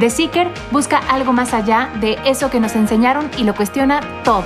[0.00, 4.44] The Seeker busca algo más allá de eso que nos enseñaron y lo cuestiona todo.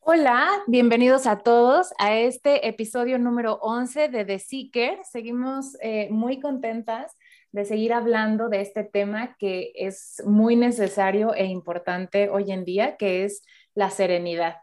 [0.00, 4.98] Hola, bienvenidos a todos a este episodio número 11 de The Seeker.
[5.04, 7.16] Seguimos eh, muy contentas
[7.52, 12.96] de seguir hablando de este tema que es muy necesario e importante hoy en día,
[12.96, 13.44] que es
[13.76, 14.56] la serenidad.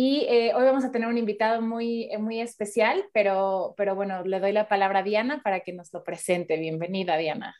[0.00, 4.22] Y eh, hoy vamos a tener un invitado muy, eh, muy especial, pero, pero bueno,
[4.22, 6.56] le doy la palabra a Diana para que nos lo presente.
[6.56, 7.56] Bienvenida, Diana.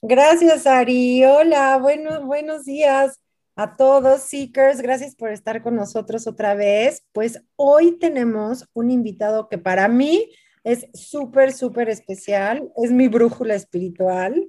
[0.00, 1.22] Gracias, Ari.
[1.26, 3.20] Hola, bueno, buenos días
[3.56, 4.80] a todos, Seekers.
[4.80, 7.04] Gracias por estar con nosotros otra vez.
[7.12, 10.30] Pues hoy tenemos un invitado que para mí
[10.64, 12.72] es súper, súper especial.
[12.82, 14.46] Es mi brújula espiritual.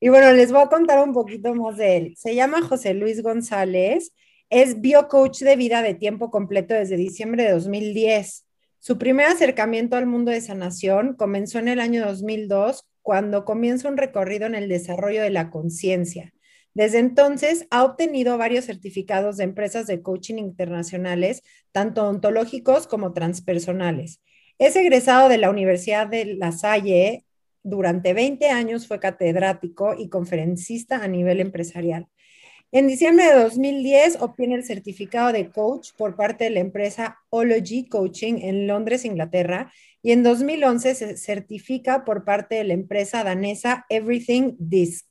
[0.00, 2.14] Y bueno, les voy a contar un poquito más de él.
[2.16, 4.14] Se llama José Luis González
[4.50, 8.46] es biocoach de vida de tiempo completo desde diciembre de 2010.
[8.78, 13.96] Su primer acercamiento al mundo de sanación comenzó en el año 2002, cuando comienza un
[13.96, 16.32] recorrido en el desarrollo de la conciencia.
[16.74, 24.20] Desde entonces ha obtenido varios certificados de empresas de coaching internacionales, tanto ontológicos como transpersonales.
[24.58, 27.24] Es egresado de la Universidad de La Salle.
[27.62, 32.08] Durante 20 años fue catedrático y conferencista a nivel empresarial.
[32.76, 37.88] En diciembre de 2010 obtiene el certificado de coach por parte de la empresa Ology
[37.88, 39.72] Coaching en Londres, Inglaterra,
[40.02, 45.06] y en 2011 se certifica por parte de la empresa danesa Everything Disc.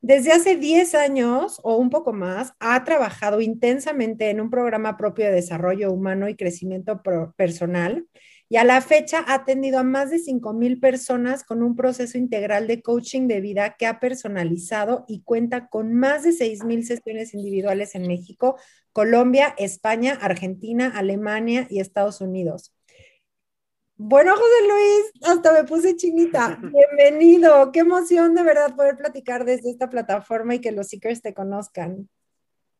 [0.00, 5.24] Desde hace 10 años o un poco más, ha trabajado intensamente en un programa propio
[5.24, 7.02] de desarrollo humano y crecimiento
[7.36, 8.06] personal
[8.52, 12.66] y a la fecha ha atendido a más de 5.000 personas con un proceso integral
[12.66, 17.94] de coaching de vida que ha personalizado y cuenta con más de 6.000 sesiones individuales
[17.94, 18.58] en México,
[18.92, 22.76] Colombia, España, Argentina, Alemania y Estados Unidos.
[23.96, 26.60] Bueno, José Luis, hasta me puse chinita.
[27.00, 27.72] Bienvenido.
[27.72, 32.06] Qué emoción de verdad poder platicar desde esta plataforma y que los seekers te conozcan.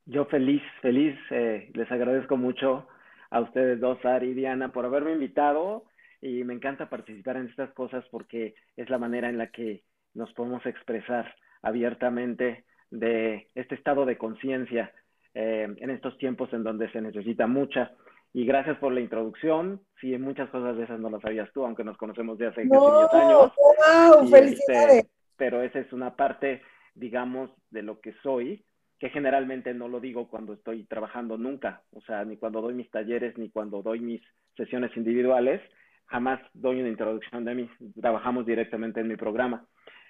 [0.05, 1.17] Yo feliz, feliz.
[1.31, 2.87] Eh, les agradezco mucho
[3.33, 5.85] a ustedes dos, Ari y Diana, por haberme invitado
[6.21, 9.83] y me encanta participar en estas cosas porque es la manera en la que
[10.15, 14.93] nos podemos expresar abiertamente de este estado de conciencia
[15.33, 17.93] eh, en estos tiempos en donde se necesita mucha.
[18.35, 19.81] Y gracias por la introducción.
[19.99, 23.09] Sí, muchas cosas de esas no las sabías tú, aunque nos conocemos de hace no,
[23.11, 23.53] años.
[23.57, 24.25] ¡Wow!
[24.25, 25.11] Este, ¡Felicidades!
[25.39, 26.63] pero esa es una parte,
[26.95, 28.63] digamos, de lo que soy
[29.03, 32.89] que generalmente no lo digo cuando estoy trabajando nunca, o sea, ni cuando doy mis
[32.89, 34.23] talleres, ni cuando doy mis
[34.57, 35.61] sesiones individuales,
[36.07, 37.71] jamás doy una introducción de mí,
[38.01, 39.67] trabajamos directamente en mi programa.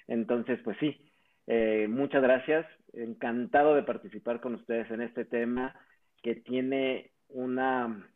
[0.09, 1.11] Entonces, pues sí,
[1.47, 5.75] eh, muchas gracias, encantado de participar con ustedes en este tema
[6.23, 8.07] que tiene una,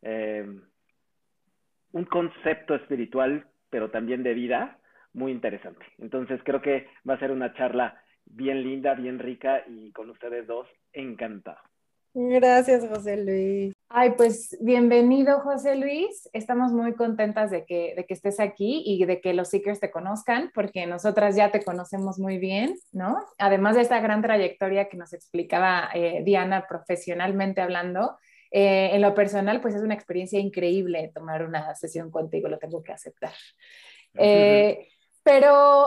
[0.00, 0.58] eh,
[1.92, 4.78] un concepto espiritual, pero también de vida
[5.12, 5.84] muy interesante.
[5.98, 10.46] Entonces, creo que va a ser una charla bien linda, bien rica y con ustedes
[10.46, 11.58] dos, encantado.
[12.14, 13.74] Gracias, José Luis.
[13.88, 16.28] Ay, pues bienvenido, José Luis.
[16.34, 19.90] Estamos muy contentas de que, de que estés aquí y de que los Seekers te
[19.90, 23.18] conozcan, porque nosotras ya te conocemos muy bien, ¿no?
[23.38, 28.18] Además de esta gran trayectoria que nos explicaba eh, Diana profesionalmente hablando,
[28.50, 32.82] eh, en lo personal, pues es una experiencia increíble tomar una sesión contigo, lo tengo
[32.82, 33.32] que aceptar.
[34.14, 34.88] Eh,
[35.22, 35.86] pero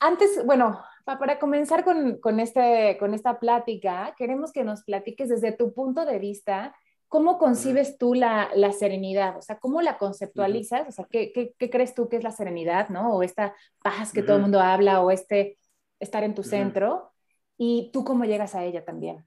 [0.00, 5.72] antes, bueno, para comenzar con, este, con esta plática, queremos que nos platiques desde tu
[5.74, 6.74] punto de vista,
[7.08, 9.36] ¿cómo concibes tú la, serenidad?
[9.36, 10.88] O sea, ¿cómo la conceptualizas?
[10.88, 13.14] O sea, ¿qué, crees tú que es la serenidad, no?
[13.14, 15.58] O esta paz que todo el mundo habla, o este
[16.00, 17.12] estar en tu centro.
[17.56, 19.24] ¿Y tú cómo llegas a ella también?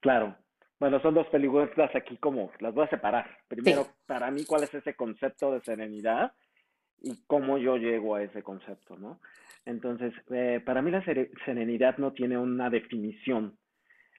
[0.00, 0.36] Claro.
[0.78, 3.38] Bueno, son dos películas aquí como las voy a separar.
[3.48, 6.32] Primero, para mí, ¿cuál es ese concepto de serenidad?
[7.00, 9.18] Y cómo yo llego a ese concepto, ¿no?
[9.66, 13.56] Entonces, eh, para mí la serenidad no tiene una definición.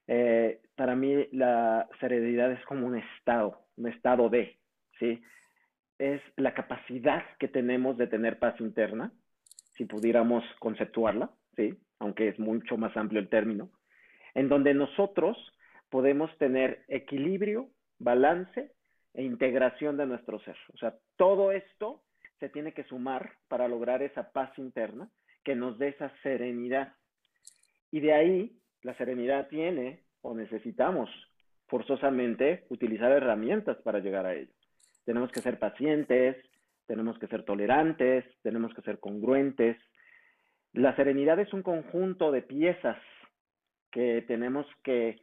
[0.07, 4.57] Eh, para mí la serenidad es como un estado, un estado de,
[4.99, 5.21] ¿sí?
[5.97, 9.11] Es la capacidad que tenemos de tener paz interna,
[9.75, 11.77] si pudiéramos conceptuarla, ¿sí?
[11.99, 13.69] Aunque es mucho más amplio el término,
[14.33, 15.37] en donde nosotros
[15.89, 17.69] podemos tener equilibrio,
[17.99, 18.71] balance
[19.13, 20.57] e integración de nuestro ser.
[20.73, 22.01] O sea, todo esto
[22.39, 25.09] se tiene que sumar para lograr esa paz interna
[25.45, 26.93] que nos dé esa serenidad.
[27.91, 31.09] Y de ahí, la serenidad tiene o necesitamos
[31.67, 34.51] forzosamente utilizar herramientas para llegar a ello.
[35.05, 36.35] Tenemos que ser pacientes,
[36.87, 39.77] tenemos que ser tolerantes, tenemos que ser congruentes.
[40.73, 42.97] La serenidad es un conjunto de piezas
[43.91, 45.21] que tenemos que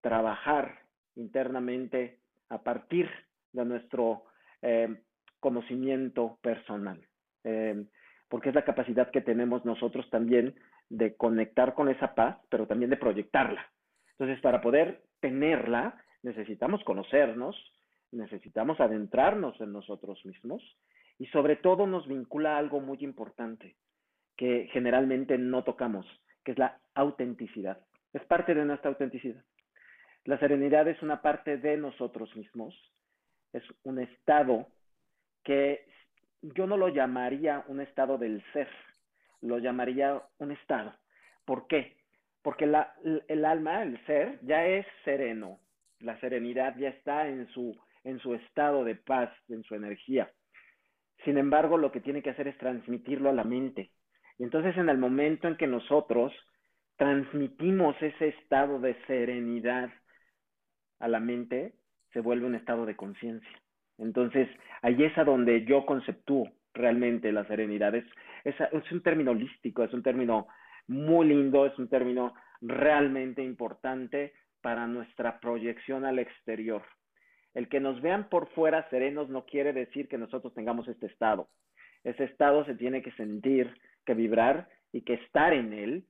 [0.00, 0.80] trabajar
[1.14, 2.18] internamente
[2.48, 3.08] a partir
[3.52, 4.24] de nuestro
[4.62, 5.02] eh,
[5.38, 7.00] conocimiento personal,
[7.44, 7.84] eh,
[8.30, 10.54] porque es la capacidad que tenemos nosotros también
[10.88, 13.66] de conectar con esa paz, pero también de proyectarla.
[14.12, 17.56] Entonces, para poder tenerla, necesitamos conocernos,
[18.12, 20.62] necesitamos adentrarnos en nosotros mismos
[21.18, 23.76] y sobre todo nos vincula a algo muy importante
[24.36, 26.06] que generalmente no tocamos,
[26.44, 27.80] que es la autenticidad.
[28.12, 29.44] Es parte de nuestra autenticidad.
[30.24, 32.74] La serenidad es una parte de nosotros mismos,
[33.52, 34.68] es un estado
[35.42, 35.89] que
[36.42, 38.68] yo no lo llamaría un estado del ser,
[39.40, 40.94] lo llamaría un estado.
[41.44, 42.00] ¿Por qué?
[42.42, 45.58] porque el alma, el ser, ya es sereno.
[46.00, 50.30] La serenidad ya está en su, en su estado de paz, en su energía.
[51.24, 53.90] Sin embargo, lo que tiene que hacer es transmitirlo a la mente.
[54.38, 56.32] Y entonces en el momento en que nosotros
[56.96, 59.90] transmitimos ese estado de serenidad
[60.98, 61.74] a la mente,
[62.12, 63.59] se vuelve un estado de conciencia.
[64.00, 64.48] Entonces,
[64.82, 67.94] ahí es a donde yo conceptúo realmente la serenidad.
[67.94, 68.04] Es,
[68.44, 70.48] es, es un término holístico, es un término
[70.86, 76.82] muy lindo, es un término realmente importante para nuestra proyección al exterior.
[77.54, 81.48] El que nos vean por fuera serenos no quiere decir que nosotros tengamos este estado.
[82.04, 83.74] Ese estado se tiene que sentir,
[84.04, 86.04] que vibrar y que estar en él,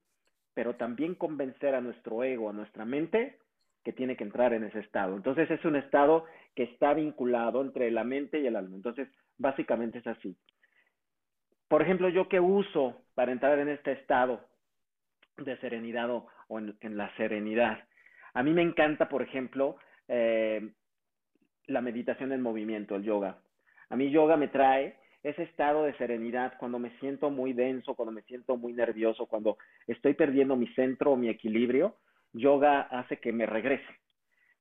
[0.54, 3.38] pero también convencer a nuestro ego, a nuestra mente,
[3.84, 5.16] que tiene que entrar en ese estado.
[5.16, 8.76] Entonces es un estado que está vinculado entre la mente y el alma.
[8.76, 9.08] Entonces,
[9.38, 10.36] básicamente es así.
[11.68, 14.40] Por ejemplo, yo que uso para entrar en este estado
[15.36, 16.26] de serenidad o,
[16.58, 17.78] en, la serenidad.
[18.34, 19.76] A mí me encanta, por ejemplo,
[20.08, 20.72] eh,
[21.66, 23.38] la meditación en movimiento, el yoga.
[23.88, 28.12] A mí yoga me trae ese estado de serenidad cuando me siento muy denso, cuando
[28.12, 31.96] me siento muy nervioso, cuando estoy perdiendo mi centro mi equilibrio,
[32.32, 34.00] yoga hace que me regrese.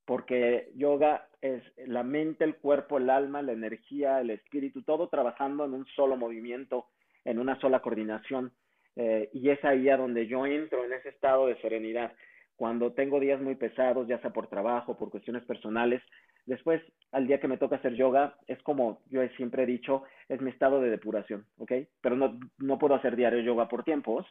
[0.10, 5.66] Porque yoga es la mente, el cuerpo, el alma, la energía, el espíritu, todo trabajando
[5.66, 6.88] en un solo movimiento,
[7.26, 8.52] en una sola coordinación.
[8.96, 12.12] Eh, y es ahí a donde yo entro en ese estado de serenidad.
[12.56, 16.02] Cuando tengo días muy pesados, ya sea por trabajo, por cuestiones personales,
[16.48, 16.82] después
[17.12, 20.50] al día que me toca hacer yoga, es como yo siempre he dicho, es mi
[20.50, 21.72] estado de depuración, ¿ok?
[22.02, 24.26] Pero no, no puedo hacer diario yoga por tiempos,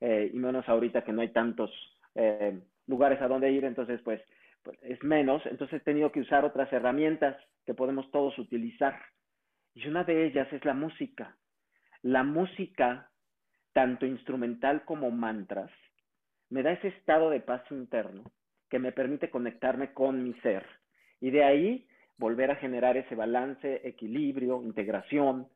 [0.00, 1.70] eh, y menos ahorita que no hay tantos
[2.14, 4.22] eh, lugares a donde ir, entonces pues,
[4.82, 9.00] es menos, entonces he tenido que usar otras herramientas que podemos todos utilizar.
[9.74, 11.36] Y una de ellas es la música.
[12.02, 13.10] La música
[13.78, 15.70] tanto instrumental como mantras,
[16.50, 18.24] me da ese estado de paz interno
[18.68, 20.66] que me permite conectarme con mi ser
[21.20, 21.86] y de ahí
[22.16, 25.46] volver a generar ese balance, equilibrio, integración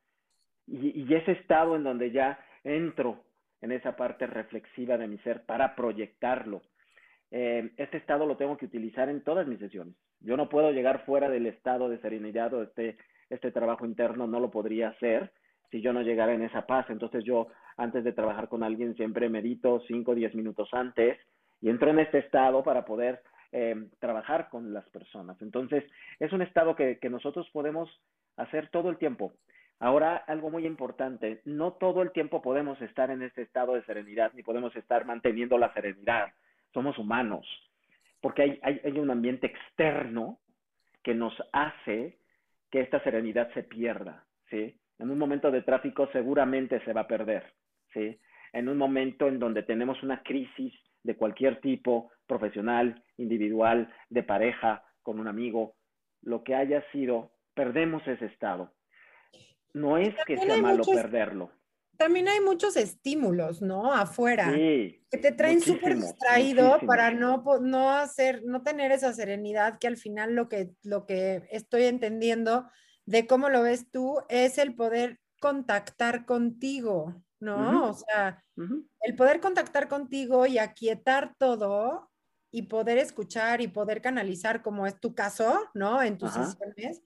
[0.69, 3.25] y, ese estado en donde ya entro
[3.61, 6.63] en esa parte reflexiva de mi ser para proyectarlo.
[7.35, 9.95] Eh, este estado lo tengo que utilizar en todas mis sesiones.
[10.21, 12.99] Yo no puedo llegar fuera del estado de serenidad o este,
[13.31, 15.33] este trabajo interno, no lo podría hacer
[15.71, 16.91] si yo no llegara en esa paz.
[16.91, 17.49] Entonces yo
[17.79, 21.19] antes de trabajar con alguien siempre medito 5 o 10 minutos antes
[21.63, 25.41] y entro en este estado para poder eh, trabajar con las personas.
[25.41, 25.85] Entonces
[26.21, 27.89] es un estado que, que nosotros podemos
[28.37, 29.33] hacer todo el tiempo.
[29.79, 34.33] Ahora, algo muy importante, no todo el tiempo podemos estar en este estado de serenidad,
[34.35, 36.29] ni podemos estar manteniendo la serenidad.
[36.73, 37.47] Somos humanos,
[38.21, 40.39] porque hay, hay, hay un ambiente externo
[41.03, 42.19] que nos hace
[42.71, 44.79] que esta serenidad se pierda, ¿sí?
[44.99, 47.53] En un momento de tráfico seguramente se va a perder,
[47.93, 48.19] ¿sí?
[48.53, 54.85] En un momento en donde tenemos una crisis de cualquier tipo, profesional, individual, de pareja,
[55.03, 55.75] con un amigo,
[56.23, 58.73] lo que haya sido, perdemos ese estado.
[59.75, 61.51] No es que sea malo perderlo.
[62.03, 63.93] También hay muchos estímulos, ¿no?
[63.93, 69.87] Afuera, que te traen súper distraído para no, no hacer, no tener esa serenidad que
[69.87, 72.69] al final lo que, lo que estoy entendiendo
[73.07, 77.91] de cómo lo ves tú, es el poder contactar contigo, ¿no?
[77.91, 78.43] O sea,
[79.03, 82.11] el poder contactar contigo y aquietar todo
[82.51, 86.03] y poder escuchar y poder canalizar, como es tu caso, ¿no?
[86.03, 87.01] En tus sesiones,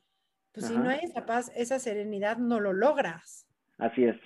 [0.53, 3.47] pues si no hay esa paz, esa serenidad, no lo logras.
[3.77, 4.17] Así es.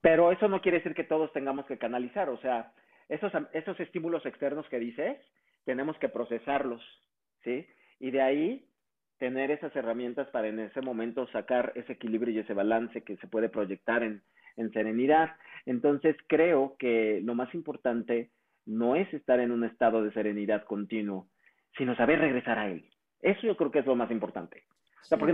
[0.00, 2.72] Pero eso no quiere decir que todos tengamos que canalizar, o sea,
[3.08, 5.18] esos, esos estímulos externos que dices,
[5.64, 6.82] tenemos que procesarlos,
[7.42, 7.66] ¿sí?
[7.98, 8.68] Y de ahí
[9.18, 13.26] tener esas herramientas para en ese momento sacar ese equilibrio y ese balance que se
[13.26, 14.22] puede proyectar en,
[14.56, 15.36] en serenidad.
[15.66, 18.30] Entonces creo que lo más importante
[18.66, 21.28] no es estar en un estado de serenidad continuo,
[21.76, 22.88] sino saber regresar a él.
[23.20, 24.64] Eso yo creo que es lo más importante.
[25.02, 25.32] O sea, porque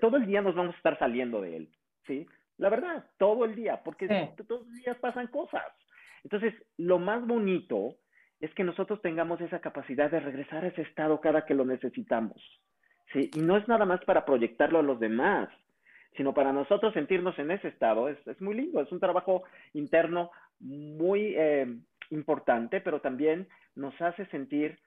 [0.00, 1.68] todo el día nos vamos a estar saliendo de él,
[2.06, 2.26] ¿sí?
[2.58, 4.06] La verdad, todo el día, porque
[4.46, 5.64] todos los días pasan cosas.
[6.22, 7.96] Entonces, lo más bonito
[8.40, 12.40] es que nosotros tengamos esa capacidad de regresar a ese estado cada que lo necesitamos.
[13.12, 13.30] ¿sí?
[13.34, 15.48] Y no es nada más para proyectarlo a los demás,
[16.16, 18.08] sino para nosotros sentirnos en ese estado.
[18.08, 20.30] Es, es muy lindo, es un trabajo interno
[20.60, 21.66] muy eh,
[22.10, 24.78] importante, pero también nos hace sentir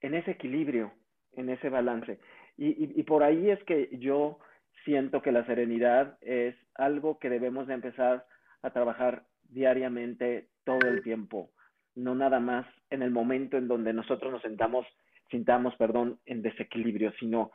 [0.00, 0.92] en ese equilibrio,
[1.34, 2.18] en ese balance.
[2.56, 4.38] Y, y por ahí es que yo
[4.84, 8.26] siento que la serenidad es algo que debemos de empezar
[8.62, 11.50] a trabajar diariamente todo el tiempo,
[11.94, 14.86] no nada más en el momento en donde nosotros nos sentamos,
[15.30, 17.50] sintamos, perdón, en desequilibrio, sino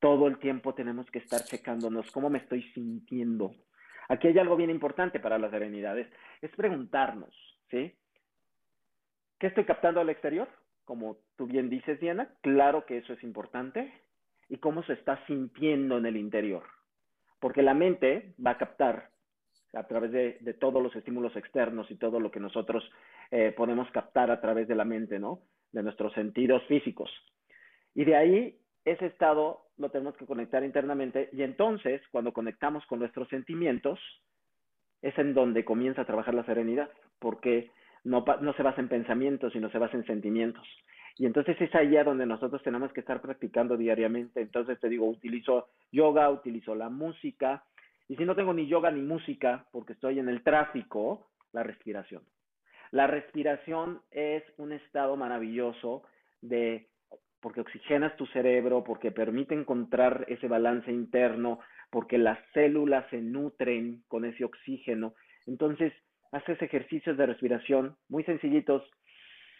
[0.00, 3.54] todo el tiempo tenemos que estar checándonos cómo me estoy sintiendo.
[4.08, 6.08] Aquí hay algo bien importante para la serenidad, es,
[6.42, 7.34] es preguntarnos,
[7.70, 7.94] ¿sí?
[9.38, 10.48] ¿Qué estoy captando al exterior?
[10.84, 13.92] Como tú bien dices, Diana, claro que eso es importante
[14.48, 16.64] y cómo se está sintiendo en el interior.
[17.40, 19.10] Porque la mente va a captar
[19.74, 22.88] a través de, todos los estímulos externos y todo lo que nosotros
[23.30, 25.40] eh, podemos captar a través de la mente, ¿no?
[25.72, 27.10] De nuestros sentidos físicos.
[27.94, 33.00] Y de ahí, ese estado lo tenemos que conectar internamente y entonces, cuando conectamos con
[33.00, 33.98] nuestros sentimientos,
[35.02, 37.70] es en donde comienza a trabajar la serenidad, porque
[38.04, 40.66] no, no se basa en pensamientos, sino se basa en sentimientos.
[41.16, 44.40] Y entonces es ahí a donde nosotros tenemos que estar practicando diariamente.
[44.40, 47.64] Entonces te digo, utilizo yoga, utilizo la música.
[48.08, 52.22] Y si no tengo ni yoga ni música, porque estoy en el tráfico, la respiración.
[52.90, 56.02] La respiración es un estado maravilloso
[56.40, 56.88] de
[57.40, 64.02] porque oxigenas tu cerebro, porque permite encontrar ese balance interno, porque las células se nutren
[64.08, 65.14] con ese oxígeno.
[65.46, 65.92] Entonces,
[66.32, 68.82] haces ejercicios de respiración muy sencillitos,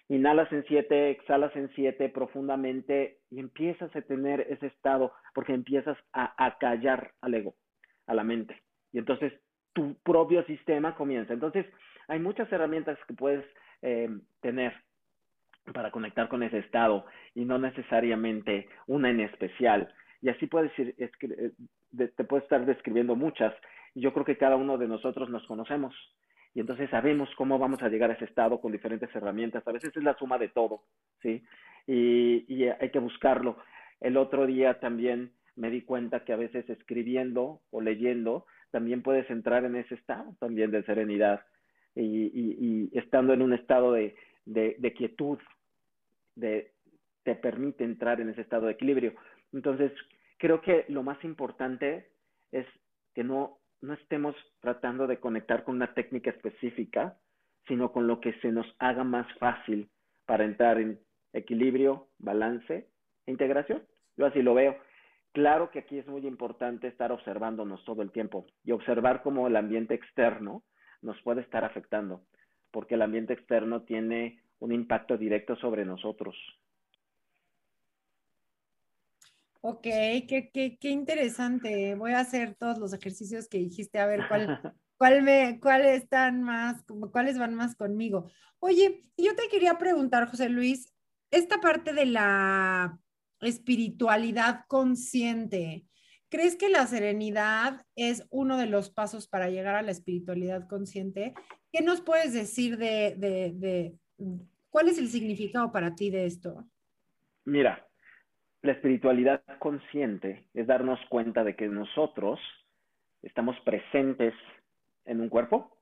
[0.09, 5.97] inhalas en siete, exhalas en siete profundamente y empiezas a tener ese estado porque empiezas
[6.13, 7.55] a, callar al ego,
[8.07, 8.63] a la mente.
[8.93, 9.33] Y entonces
[9.73, 11.33] tu propio sistema comienza.
[11.33, 11.67] Entonces
[12.09, 13.45] hay muchas herramientas que puedes
[13.83, 14.09] eh,
[14.41, 14.73] tener
[15.73, 19.93] para conectar con ese estado y no necesariamente una en especial.
[20.21, 21.53] Y así puedes ir, eh,
[22.17, 23.55] te puedes estar describiendo muchas.
[23.95, 25.95] Yo creo que cada uno de nosotros nos conocemos
[26.55, 29.67] y entonces sabemos cómo vamos a llegar a ese estado con diferentes herramientas.
[29.67, 30.83] A veces es la suma de todo,
[31.21, 31.43] ¿sí?
[31.87, 33.57] Y, hay que buscarlo.
[34.01, 39.29] El otro día también me di cuenta que a veces escribiendo o leyendo también puedes
[39.31, 41.45] entrar en ese estado también de serenidad
[41.97, 44.15] y, estando en un estado de,
[44.47, 45.39] de, quietud,
[46.37, 46.73] de,
[47.25, 49.15] te permite entrar en ese estado de equilibrio.
[49.53, 49.93] Entonces,
[50.39, 52.11] creo que lo más importante
[52.53, 52.67] es
[53.13, 57.17] que no no estemos tratando de conectar con una técnica específica,
[57.69, 59.89] sino con lo que se nos haga más fácil
[60.27, 60.99] para entrar en
[61.33, 62.89] equilibrio, balance
[63.27, 63.83] e integración.
[64.17, 64.77] Yo así lo veo.
[65.33, 69.57] Claro que aquí es muy importante estar observándonos todo el tiempo y observar cómo el
[69.57, 70.63] ambiente externo
[71.03, 72.23] nos puede estar afectando,
[72.71, 76.37] porque el ambiente externo tiene un impacto directo sobre nosotros.
[79.67, 81.95] Ok, qué, qué, qué, interesante.
[81.95, 84.61] Voy a hacer todos los ejercicios que dijiste, a ver cuál,
[84.99, 88.31] cuál me, cuáles están más, cuáles van más conmigo.
[88.59, 90.93] Oye, yo te quería preguntar, José Luis,
[91.31, 93.01] esta parte de la
[93.41, 95.87] espiritualidad consciente,
[96.29, 101.33] ¿crees que la serenidad es uno de los pasos para llegar a la espiritualidad consciente?
[101.73, 103.95] ¿Qué nos puedes decir de, de, de
[104.69, 106.69] cuál es el significado para ti de esto?
[107.47, 107.89] Mira,
[108.65, 112.41] la espiritualidad consciente es darnos cuenta de que nosotros
[113.21, 114.33] estamos presentes
[115.05, 115.77] en un cuerpo,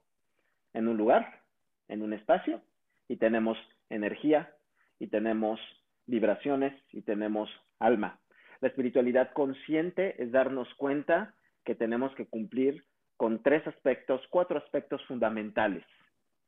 [0.75, 1.43] en un lugar,
[1.87, 2.61] en un espacio,
[3.07, 3.57] y tenemos
[3.89, 4.53] energía,
[4.99, 5.61] y tenemos
[6.07, 7.49] vibraciones, y tenemos
[7.79, 8.19] alma.
[8.61, 12.85] La espiritualidad consciente es darnos cuenta que tenemos que cumplir
[13.17, 15.85] con tres aspectos, cuatro aspectos fundamentales,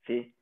[0.05, 0.35] ¿sí?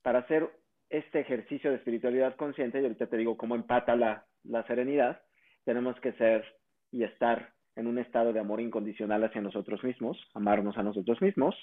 [0.00, 0.48] Para hacer
[0.88, 5.20] este ejercicio de espiritualidad consciente, y ahorita te digo cómo empata la, la serenidad,
[5.64, 6.44] tenemos que ser
[6.90, 11.56] y estar en un estado de amor incondicional hacia nosotros mismos, amarnos a nosotros mismos.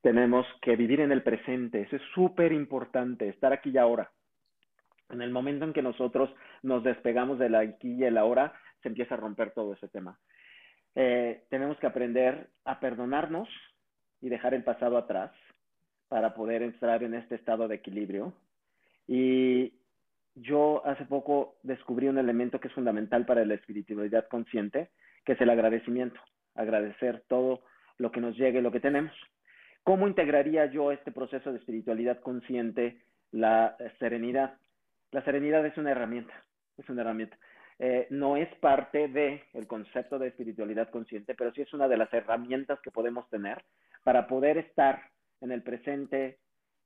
[0.00, 4.10] Tenemos que vivir en el presente, eso es súper importante, estar aquí y ahora.
[5.10, 6.30] En el momento en que nosotros
[6.62, 10.18] nos despegamos de la aquí y el ahora, se empieza a romper todo ese tema.
[10.94, 13.48] Eh, tenemos que aprender a perdonarnos
[14.20, 15.32] y dejar el pasado atrás
[16.08, 18.32] para poder entrar en este estado de equilibrio.
[19.06, 19.74] Y
[20.36, 24.90] yo hace poco descubrí un elemento que es fundamental para la espiritualidad consciente,
[25.24, 26.20] que es el agradecimiento.
[26.54, 27.62] Agradecer todo
[27.98, 29.12] lo que nos llegue, lo que tenemos.
[29.82, 33.00] ¿Cómo integraría yo este proceso de espiritualidad consciente
[33.32, 34.58] la serenidad?
[35.10, 36.34] La serenidad es una herramienta,
[36.76, 37.38] es una herramienta.
[37.78, 41.96] Eh, no es parte del el concepto de espiritualidad consciente, pero sí es una de
[41.96, 43.62] las herramientas que podemos tener
[44.02, 45.02] para poder estar
[45.40, 46.38] en el presente,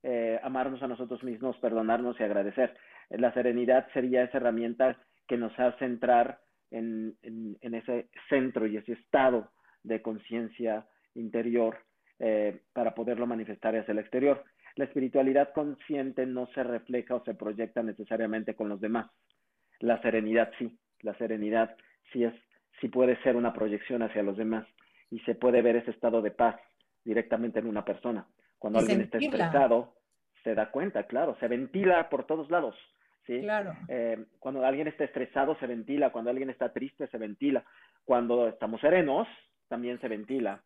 [0.03, 2.75] eh, amarnos a nosotros mismos, perdonarnos y agradecer.
[3.11, 6.39] La serenidad sería esa herramienta que nos hace entrar
[6.71, 9.51] en, en, ese centro y ese estado
[9.83, 11.77] de conciencia interior
[12.19, 14.43] eh, para poderlo manifestar hacia el exterior.
[14.75, 19.11] La espiritualidad consciente no se refleja o se proyecta necesariamente con los demás.
[19.79, 21.75] La serenidad sí, la serenidad
[22.13, 22.33] sí es,
[22.79, 24.65] sí puede ser una proyección hacia los demás
[25.09, 26.55] y se puede ver ese estado de paz
[27.03, 28.25] directamente en una persona.
[28.57, 29.95] Cuando alguien está estresado,
[30.43, 32.75] se da cuenta, claro, se ventila por todos lados.
[33.25, 33.41] ¿Sí?
[33.41, 33.73] Claro.
[33.87, 36.11] Eh, cuando alguien está estresado, se ventila.
[36.11, 37.63] Cuando alguien está triste, se ventila.
[38.05, 39.27] Cuando estamos serenos,
[39.67, 40.61] también se ventila.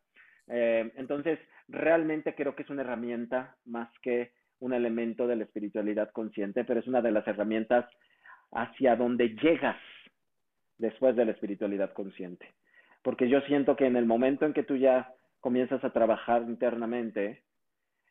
[0.47, 6.11] Eh, entonces, realmente creo que es una herramienta más que un elemento de la espiritualidad
[6.11, 7.85] consciente, pero es una de las herramientas
[8.51, 9.77] hacia donde llegas
[10.77, 12.53] después de la espiritualidad consciente.
[13.01, 17.43] Porque yo siento que en el momento en que tú ya comienzas a trabajar internamente,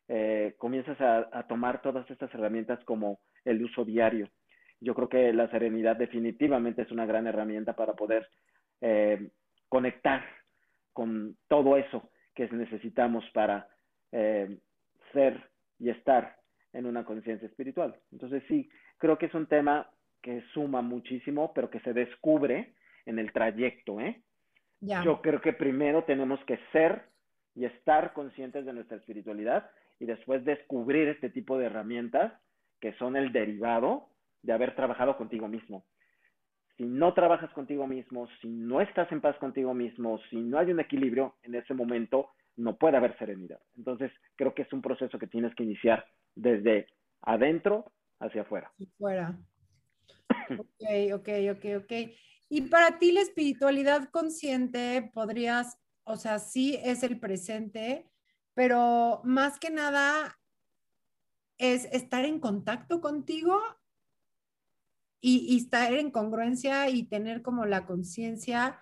[0.08, 4.28] eh, comienzas a, tomar todas estas herramientas como el uso diario.
[4.80, 8.28] Yo creo que la serenidad definitivamente es una gran herramienta para poder
[8.80, 9.30] eh,
[9.68, 10.24] conectar
[10.92, 13.68] con todo eso que necesitamos para
[14.12, 14.58] eh,
[15.12, 16.36] ser y estar
[16.72, 17.96] en una conciencia espiritual.
[18.12, 22.74] Entonces sí, creo que es un tema que suma muchísimo, pero que se descubre
[23.06, 24.00] en el trayecto.
[24.00, 24.22] ¿eh?
[24.80, 27.02] Yo creo que primero tenemos que ser
[27.54, 32.32] y estar conscientes de nuestra espiritualidad y después descubrir este tipo de herramientas
[32.84, 34.10] que son el derivado
[34.42, 35.86] de haber trabajado contigo mismo.
[36.76, 40.70] Si no trabajas contigo mismo, si no estás en paz contigo mismo, si no hay
[40.70, 43.58] un equilibrio, en ese momento no puede haber serenidad.
[43.78, 46.88] Entonces, creo que es un proceso que tienes que iniciar desde
[47.22, 48.70] adentro hacia afuera.
[48.98, 49.34] Fuera.
[50.58, 51.92] Ok, ok, ok, ok.
[52.50, 58.10] Y para ti la espiritualidad consciente podrías, o sea, sí es el presente,
[58.52, 60.36] pero más que nada
[61.58, 63.60] es estar en contacto contigo
[65.20, 68.78] y, estar en congruencia y tener como la conciencia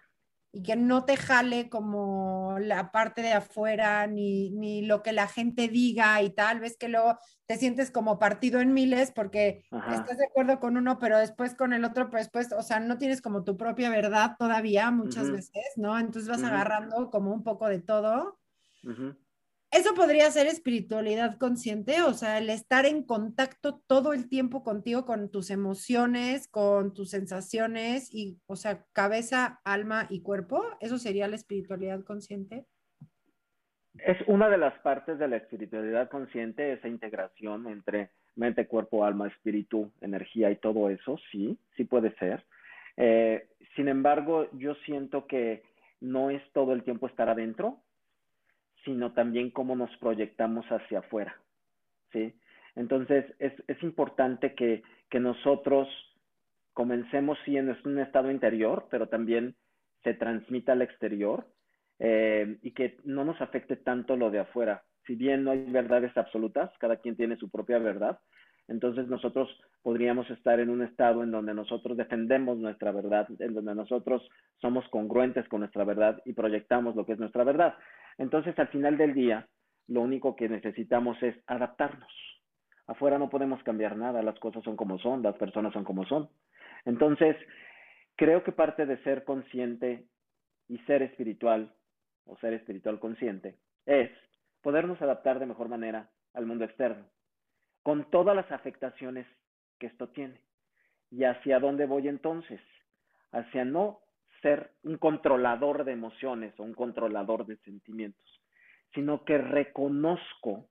[0.50, 5.28] y que no te jale como la parte de afuera ni, ni, lo que la
[5.28, 10.18] gente diga y tal, ves que luego te sientes como partido en miles porque estás
[10.18, 13.22] de acuerdo con uno, pero después con el otro, pero después, o sea, no tienes
[13.22, 15.98] como tu propia verdad todavía muchas veces, ¿no?
[15.98, 18.38] Entonces vas agarrando como un poco de todo.
[19.72, 25.06] Eso podría ser espiritualidad consciente, o sea, el estar en contacto todo el tiempo contigo,
[25.06, 30.62] con tus emociones, con tus sensaciones y, o sea, cabeza, alma y cuerpo.
[30.80, 32.66] ¿Eso sería la espiritualidad consciente?
[33.98, 39.28] Es una de las partes de la espiritualidad consciente, esa integración entre mente, cuerpo, alma,
[39.28, 42.44] espíritu, energía y todo eso, sí, sí puede ser.
[42.98, 45.62] Eh, sin embargo, yo siento que
[46.00, 47.80] no es todo el tiempo estar adentro,
[48.84, 51.36] sino también cómo nos proyectamos hacia afuera,
[52.12, 52.34] ¿sí?
[52.74, 55.88] Entonces, es, es importante que, que nosotros
[56.72, 59.54] comencemos, sí, en un estado interior, pero también
[60.02, 61.46] se transmita al exterior
[61.98, 64.82] eh, y que no nos afecte tanto lo de afuera.
[65.06, 68.18] Si bien no hay verdades absolutas, cada quien tiene su propia verdad,
[68.68, 69.48] entonces nosotros
[69.82, 74.26] podríamos estar en un estado en donde nosotros defendemos nuestra verdad, en donde nosotros
[74.60, 77.74] somos congruentes con nuestra verdad y proyectamos lo que es nuestra verdad.
[78.18, 79.48] Entonces, al final del día,
[79.88, 82.12] lo único que necesitamos es adaptarnos.
[82.86, 86.28] Afuera no podemos cambiar nada, las cosas son como son, las personas son como son.
[86.84, 87.36] Entonces,
[88.16, 90.06] creo que parte de ser consciente
[90.68, 91.72] y ser espiritual,
[92.26, 94.10] o ser espiritual consciente, es
[94.62, 97.06] podernos adaptar de mejor manera al mundo externo,
[97.82, 99.26] con todas las afectaciones
[99.78, 100.40] que esto tiene.
[101.10, 102.60] ¿Y hacia dónde voy entonces?
[103.32, 104.01] Hacia no
[104.42, 108.42] ser un controlador de emociones o un controlador de sentimientos,
[108.94, 110.68] sino que reconozco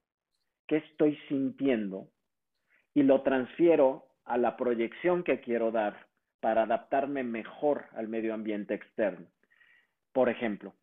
[0.67, 2.07] qué estoy sintiendo
[2.93, 6.07] y lo transfiero a la proyección que quiero dar
[6.39, 9.27] para adaptarme mejor al medio ambiente externo.
[10.11, 10.73] Por ejemplo,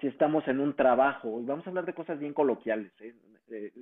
[0.00, 3.14] si estamos en un trabajo, y vamos a hablar de cosas bien coloquiales, ¿eh?
[3.48, 3.72] Eh,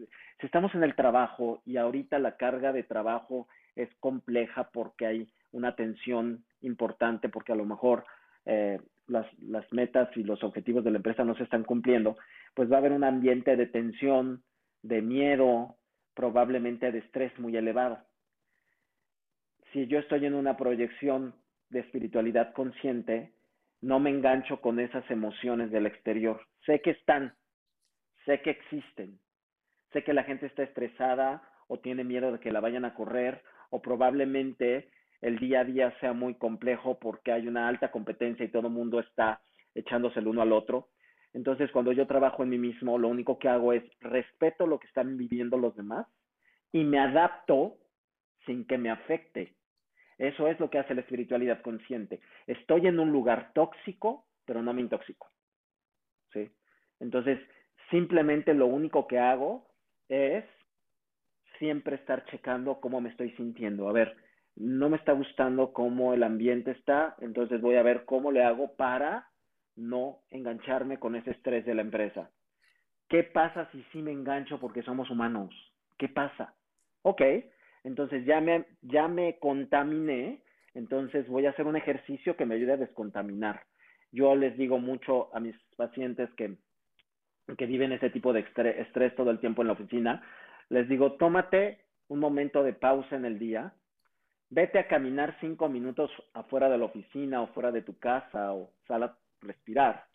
[0.40, 5.32] si estamos en el trabajo y ahorita la carga de trabajo es compleja porque hay
[5.52, 8.04] una tensión importante, porque a lo mejor
[8.46, 12.16] eh, las, las metas y los objetivos de la empresa no se están cumpliendo,
[12.54, 14.42] pues va a haber un ambiente de tensión,
[14.82, 15.76] de miedo,
[16.14, 17.98] probablemente de estrés muy elevado.
[19.72, 21.34] Si yo estoy en una proyección
[21.70, 23.32] de espiritualidad consciente,
[23.80, 26.40] no me engancho con esas emociones del exterior.
[26.64, 27.34] Sé que están,
[28.24, 29.18] sé que existen,
[29.92, 33.42] sé que la gente está estresada o tiene miedo de que la vayan a correr
[33.70, 34.88] o probablemente
[35.24, 38.74] el día a día sea muy complejo porque hay una alta competencia y todo el
[38.74, 39.40] mundo está
[39.74, 40.90] echándose el uno al otro.
[41.32, 44.86] Entonces, cuando yo trabajo en mí mismo, lo único que hago es respeto lo que
[44.86, 46.06] están viviendo los demás
[46.72, 47.78] y me adapto
[48.44, 49.54] sin que me afecte.
[50.18, 52.20] Eso es lo que hace la espiritualidad consciente.
[52.46, 55.30] Estoy en un lugar tóxico, pero no me intoxico.
[56.34, 56.50] ¿Sí?
[57.00, 57.40] Entonces,
[57.90, 59.70] simplemente lo único que hago
[60.06, 60.44] es
[61.58, 63.88] siempre estar checando cómo me estoy sintiendo.
[63.88, 64.14] A ver,
[64.56, 68.74] no me está gustando cómo el ambiente está, entonces voy a ver cómo le hago
[68.76, 69.28] para
[69.76, 72.30] no engancharme con ese estrés de la empresa.
[73.08, 75.54] ¿Qué pasa si sí me engancho porque somos humanos?
[75.98, 76.54] ¿Qué pasa?
[77.02, 77.22] Ok,
[77.82, 80.40] entonces ya me, ya me contaminé,
[80.74, 83.62] entonces voy a hacer un ejercicio que me ayude a descontaminar.
[84.12, 86.56] Yo les digo mucho a mis pacientes que,
[87.58, 88.46] que viven ese tipo de
[88.78, 90.22] estrés todo el tiempo en la oficina,
[90.70, 93.74] les digo, tómate un momento de pausa en el día,
[94.54, 98.70] vete a caminar cinco minutos afuera de la oficina o fuera de tu casa o
[98.86, 100.06] sal a respirar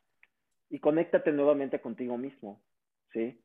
[0.70, 2.62] y conéctate nuevamente contigo mismo,
[3.12, 3.42] ¿sí?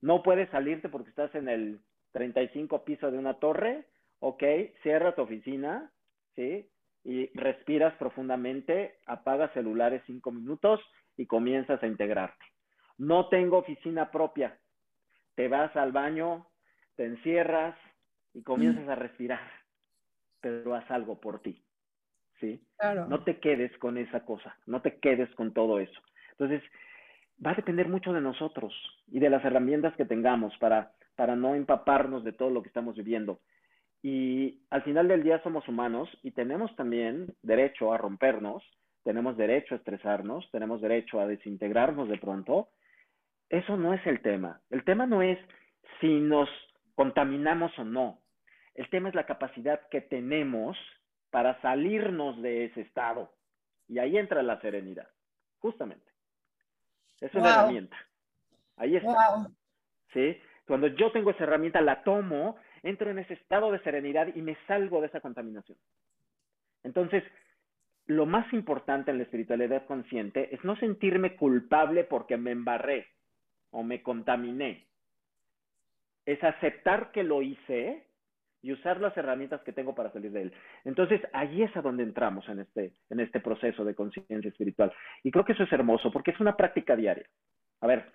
[0.00, 3.86] No puedes salirte porque estás en el 35 piso de una torre,
[4.18, 4.42] ok,
[4.82, 5.92] cierra tu oficina,
[6.34, 6.68] ¿sí?
[7.04, 10.80] Y respiras profundamente, apagas celulares cinco minutos
[11.16, 12.44] y comienzas a integrarte.
[12.98, 14.58] No tengo oficina propia.
[15.36, 16.48] Te vas al baño,
[16.96, 17.76] te encierras
[18.34, 19.61] y comienzas a respirar,
[20.42, 21.62] pero haz algo por ti,
[22.38, 22.60] ¿sí?
[22.76, 23.06] Claro.
[23.06, 25.98] No te quedes con esa cosa, no te quedes con todo eso.
[26.32, 26.62] Entonces,
[27.44, 28.74] va a depender mucho de nosotros
[29.06, 32.96] y de las herramientas que tengamos para, para no empaparnos de todo lo que estamos
[32.96, 33.40] viviendo.
[34.02, 38.64] Y al final del día somos humanos y tenemos también derecho a rompernos,
[39.04, 42.68] tenemos derecho a estresarnos, tenemos derecho a desintegrarnos de pronto.
[43.48, 44.60] Eso no es el tema.
[44.70, 45.38] El tema no es
[46.00, 46.48] si nos
[46.96, 48.18] contaminamos o no.
[48.74, 50.76] El tema es la capacidad que tenemos
[51.30, 53.32] para salirnos de ese estado.
[53.88, 55.08] Y ahí entra la serenidad,
[55.58, 56.10] justamente.
[57.20, 57.96] Es una herramienta.
[58.76, 59.46] Ahí está.
[60.12, 60.38] ¿Sí?
[60.66, 64.56] Cuando yo tengo esa herramienta, la tomo, entro en ese estado de serenidad y me
[64.66, 65.78] salgo de esa contaminación.
[66.82, 67.22] Entonces,
[68.06, 73.08] lo más importante en la espiritualidad consciente es no sentirme culpable porque me embarré
[73.70, 74.86] o me contaminé
[76.26, 78.06] es aceptar que lo hice
[78.62, 80.52] y usar las herramientas que tengo para salir de él.
[80.84, 84.92] Entonces, ahí es a donde entramos en este, en este proceso de conciencia espiritual.
[85.22, 87.26] Y creo que eso es hermoso porque es una práctica diaria.
[87.80, 88.12] A ver,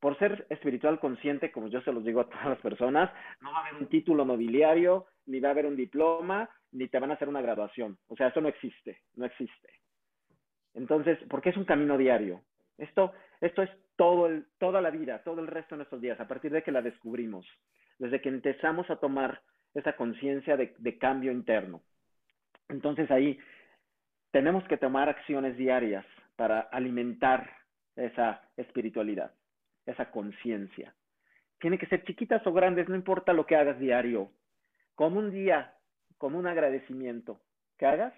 [0.00, 3.58] por ser espiritual consciente, como yo se los digo a todas las personas, no va
[3.58, 7.14] a haber un título nobiliario, ni va a haber un diploma, ni te van a
[7.14, 7.98] hacer una graduación.
[8.08, 9.70] O sea, eso no existe, no existe.
[10.74, 12.42] Entonces, porque es un camino diario.
[12.76, 16.26] Esto, esto es todo el, toda la vida, todo el resto de nuestros días, a
[16.26, 17.46] partir de que la descubrimos,
[17.98, 19.40] desde que empezamos a tomar
[19.74, 21.82] esa conciencia de, cambio interno.
[22.68, 23.38] Entonces ahí
[24.30, 26.06] tenemos que tomar acciones diarias
[26.36, 27.50] para alimentar
[27.96, 29.32] esa espiritualidad,
[29.86, 30.94] esa conciencia.
[31.60, 34.30] Tiene que ser chiquitas o grandes, no importa lo que hagas diario.
[34.94, 35.74] Con un día,
[36.18, 37.40] con un agradecimiento
[37.78, 38.14] que hagas,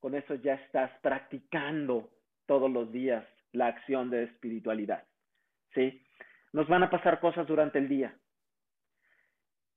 [0.00, 2.10] con eso ya estás practicando
[2.46, 5.04] todos los días la acción de espiritualidad.
[5.72, 6.02] ¿Sí?
[6.52, 8.14] Nos van a pasar cosas durante el día.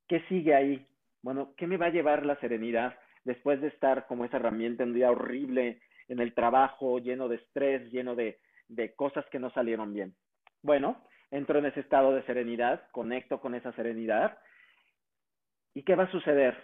[0.08, 0.86] ¿Qué sigue ahí?
[1.22, 4.90] Bueno, ¿qué me va a llevar la serenidad después de estar como esa herramienta en
[4.90, 9.50] un día horrible, en el trabajo, lleno de estrés, lleno de, de cosas que no
[9.52, 10.16] salieron bien?
[10.62, 14.38] Bueno, entro en ese estado de serenidad, conecto con esa serenidad.
[15.74, 16.56] ¿Y qué va a suceder?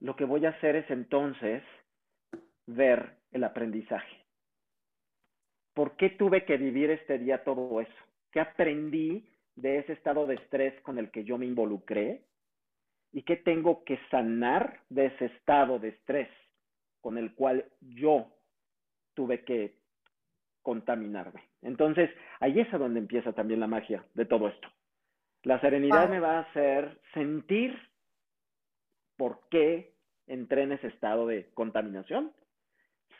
[0.00, 1.62] Lo que voy a hacer es entonces
[2.66, 4.26] ver el aprendizaje.
[5.76, 7.92] ¿por qué tuve que vivir este día todo eso?
[8.32, 12.22] ¿Qué aprendí de ese estado de estrés con el que yo me involucré?
[13.16, 16.28] ¿Y qué tengo que sanar de ese estado de estrés
[17.00, 18.26] con el cual yo
[19.14, 19.78] tuve que
[20.60, 21.42] contaminarme?
[21.62, 24.68] Entonces, ahí es a donde empieza también la magia de todo esto.
[25.44, 27.74] La serenidad me va a hacer sentir
[29.16, 29.94] por qué
[30.26, 32.34] entré en ese estado de contaminación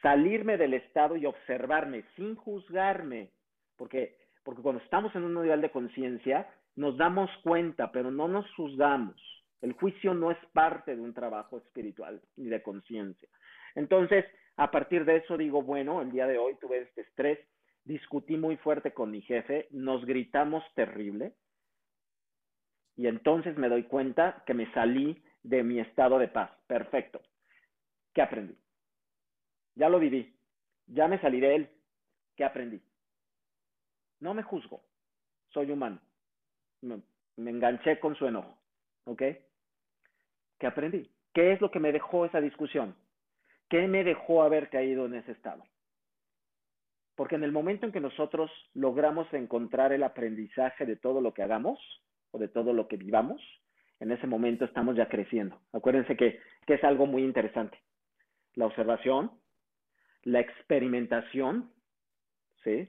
[0.03, 3.31] salirme del estado y observarme sin juzgarme,
[3.77, 8.45] porque, porque cuando estamos en un nivel de conciencia, nos damos cuenta, pero no nos
[8.57, 9.17] juzgamos.
[9.61, 13.29] El juicio no es parte de un trabajo espiritual ni de conciencia.
[13.75, 14.25] Entonces,
[14.57, 17.39] a partir de eso digo, bueno, el día de hoy tuve este estrés,
[17.85, 21.35] discutí muy fuerte con mi jefe, nos gritamos terrible,
[22.97, 26.51] y entonces me doy cuenta que me salí de mi estado de paz.
[26.67, 27.21] Perfecto.
[28.15, 28.57] ¿Qué aprendí?
[29.75, 30.35] Ya lo viví.
[30.87, 31.71] Ya me salí de él.
[32.35, 32.83] ¿Qué aprendí?
[34.21, 34.83] No me juzgo.
[35.51, 36.01] Soy humano.
[36.81, 37.03] Me,
[37.37, 38.59] enganché con su enojo.
[39.05, 39.23] ¿Ok?
[40.59, 41.11] ¿Qué aprendí?
[41.35, 42.97] ¿Qué es lo que me dejó esa discusión?
[43.69, 45.65] ¿Qué me dejó haber caído en ese estado?
[47.15, 51.43] Porque en el momento en que nosotros logramos encontrar el aprendizaje de todo lo que
[51.43, 51.79] hagamos
[52.31, 53.41] o de todo lo que vivamos,
[54.01, 55.61] en ese momento estamos ya creciendo.
[55.73, 57.79] Acuérdense que, que es algo muy interesante.
[58.55, 59.33] La observación,
[60.23, 61.73] la experimentación,
[62.63, 62.89] ¿sí?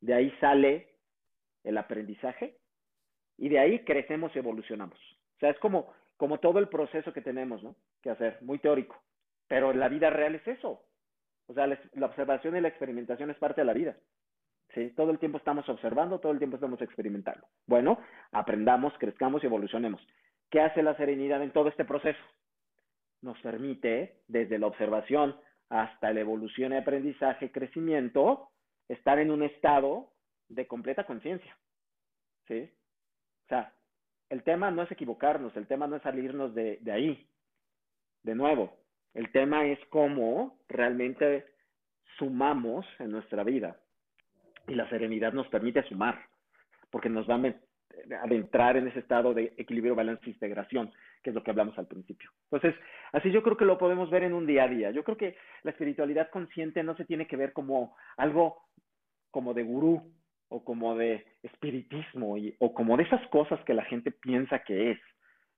[0.00, 0.94] De ahí sale
[1.64, 2.56] el aprendizaje
[3.36, 4.98] y de ahí crecemos y evolucionamos.
[5.36, 7.74] O sea, es como, como todo el proceso que tenemos, ¿no?
[8.02, 8.94] Que hacer, muy teórico.
[9.48, 10.84] Pero la vida real es eso.
[11.46, 13.96] O sea, la observación y la experimentación es parte de la vida.
[14.74, 14.90] ¿sí?
[14.90, 17.46] Todo el tiempo estamos observando, todo el tiempo estamos experimentando.
[17.66, 17.98] Bueno,
[18.32, 20.06] aprendamos, crezcamos y evolucionemos.
[20.50, 22.20] ¿Qué hace la serenidad en todo este proceso?
[23.22, 25.34] Nos permite, desde la observación
[25.70, 28.50] hasta la evolución y aprendizaje, crecimiento,
[28.88, 30.12] estar en un estado
[30.50, 31.56] de completa conciencia.
[32.46, 32.70] ¿Sí?
[33.46, 33.72] O sea,
[34.30, 37.26] el tema no es equivocarnos, el tema no es salirnos de, ahí.
[38.22, 38.76] De nuevo,
[39.12, 41.46] el tema es cómo realmente
[42.16, 43.76] sumamos en nuestra vida.
[44.68, 46.26] Y la serenidad nos permite sumar,
[46.90, 51.42] porque nos va a adentrar en ese estado de equilibrio, balance integración, que es lo
[51.42, 52.30] que hablamos al principio.
[52.50, 52.80] Entonces,
[53.12, 54.90] así yo creo que lo podemos ver en un día a día.
[54.92, 58.62] Yo creo que la espiritualidad consciente no se tiene que ver como algo
[59.32, 60.12] como de gurú
[60.50, 64.90] o como de espiritismo y, o como de esas cosas que la gente piensa que
[64.92, 64.98] es.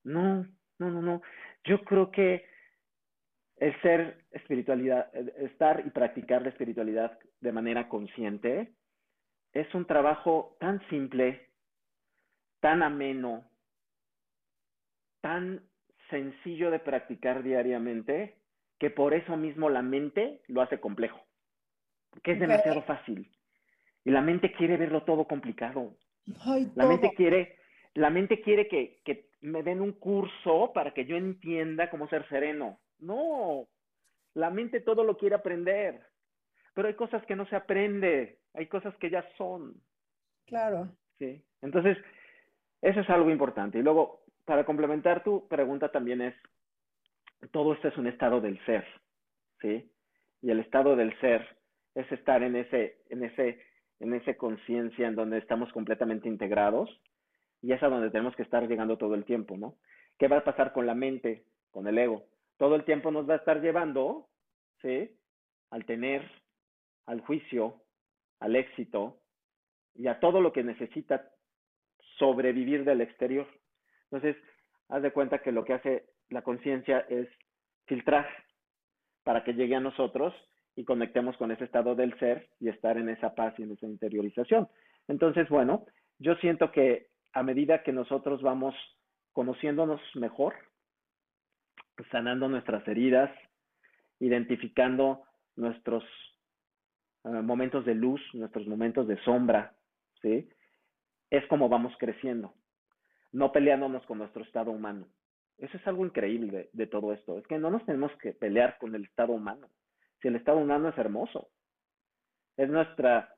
[0.05, 0.46] No,
[0.78, 1.22] no, no, no.
[1.64, 2.44] Yo creo que
[3.57, 8.74] el ser espiritualidad, estar y practicar la espiritualidad de manera consciente
[9.52, 11.48] es un trabajo tan simple,
[12.61, 13.44] tan ameno,
[15.20, 15.62] tan
[16.11, 18.37] sencillo de practicar diariamente,
[18.78, 21.20] que por eso mismo la mente lo hace complejo,
[22.22, 23.31] que es demasiado fácil.
[24.05, 25.95] Y la mente quiere verlo todo complicado.
[26.75, 27.57] la mente quiere,
[27.95, 32.29] la mente quiere que, que me den un curso para que yo entienda cómo ser
[32.29, 32.79] sereno.
[32.99, 33.69] No,
[34.35, 36.01] la mente todo lo quiere aprender,
[36.75, 39.75] pero hay cosas que no se aprende, hay cosas que ya son.
[40.47, 40.88] Claro.
[41.19, 41.43] Sí.
[41.61, 41.99] Entonces,
[42.81, 43.79] eso es algo importante.
[43.79, 46.35] Y luego, para complementar tu pregunta también es,
[47.51, 48.85] todo esto es un estado del ser,
[49.61, 49.91] ¿sí?
[50.41, 51.47] Y el estado del ser
[51.95, 53.61] es estar en ese, en ese,
[54.03, 56.91] en esa conciencia en donde estamos completamente integrados
[57.62, 59.77] y es a donde tenemos que estar llegando todo el tiempo, ¿no?
[60.19, 62.25] ¿Qué va a pasar con la mente, con el ego?
[62.57, 64.29] Todo el tiempo nos va a estar llevando,
[64.81, 65.17] ¿sí?
[65.71, 66.29] Al tener,
[67.07, 67.81] al juicio,
[68.41, 69.21] al éxito
[69.95, 71.31] y a todo lo que necesita
[72.19, 73.47] sobrevivir del exterior.
[74.11, 74.37] Entonces,
[74.88, 77.29] haz de cuenta que lo que hace la conciencia es
[77.87, 78.27] filtrar
[79.23, 80.35] para que llegue a nosotros
[80.76, 83.87] y conectemos con ese estado del ser y estar en esa paz y en esa
[83.87, 84.68] interiorización.
[85.08, 85.85] Entonces, bueno,
[86.18, 88.74] yo siento que a medida que nosotros vamos
[89.32, 90.54] conociéndonos mejor,
[92.11, 93.30] sanando nuestras heridas,
[94.18, 95.22] identificando
[95.56, 96.04] nuestros
[97.24, 99.74] eh, momentos de luz, nuestros momentos de sombra,
[100.20, 100.48] ¿sí?
[101.30, 102.54] Es como vamos creciendo,
[103.32, 105.06] no peleándonos con nuestro estado humano.
[105.58, 108.94] Eso es algo increíble de, todo esto, es que no nos tenemos que pelear con
[108.94, 109.68] el estado humano.
[110.22, 111.48] Si el estado humano es hermoso,
[112.56, 113.35] es nuestra,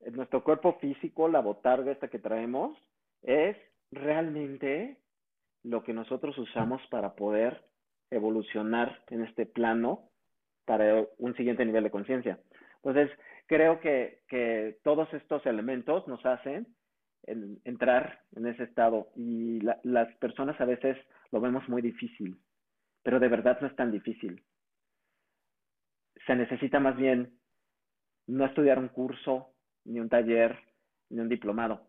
[0.00, 2.76] es nuestro cuerpo físico, la botarga esta que traemos,
[3.22, 3.56] es
[3.90, 4.98] realmente
[5.62, 7.64] lo que nosotros usamos para poder
[8.10, 10.10] evolucionar en este plano
[10.66, 12.38] para un siguiente nivel de conciencia.
[12.76, 13.10] Entonces,
[13.46, 16.66] creo que, que todos estos elementos nos hacen
[17.64, 20.96] entrar en ese estado y las personas a veces
[21.30, 22.38] lo vemos muy difícil,
[23.02, 24.42] pero de verdad no es tan difícil.
[26.26, 27.38] Se necesita más bien
[28.26, 29.54] no estudiar un curso,
[29.84, 30.58] ni un taller,
[31.10, 31.88] ni un diplomado.